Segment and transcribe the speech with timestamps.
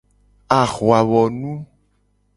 [0.59, 1.51] Ahuawonu.